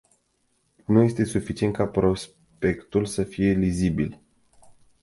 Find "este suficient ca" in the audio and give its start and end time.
1.03-1.87